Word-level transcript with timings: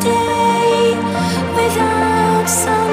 day 0.00 0.94
without 1.56 2.48
sunrise. 2.48 2.89